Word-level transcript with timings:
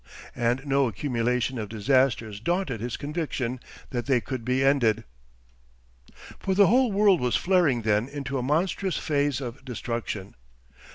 And 0.35 0.65
no 0.65 0.87
accumulation 0.87 1.59
of 1.59 1.69
disasters 1.69 2.39
daunted 2.39 2.81
his 2.81 2.97
conviction 2.97 3.59
that 3.91 4.07
they 4.07 4.19
could 4.19 4.43
be 4.43 4.63
ended. 4.65 5.03
For 6.39 6.55
the 6.55 6.65
whole 6.65 6.91
world 6.91 7.21
was 7.21 7.35
flaring 7.35 7.83
then 7.83 8.07
into 8.09 8.39
a 8.39 8.41
monstrous 8.41 8.97
phase 8.97 9.39
of 9.41 9.63
destruction. 9.63 10.33